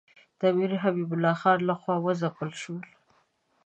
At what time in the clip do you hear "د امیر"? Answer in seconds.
0.39-0.71